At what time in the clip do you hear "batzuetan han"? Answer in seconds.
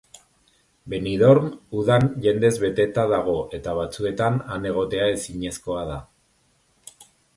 3.81-4.67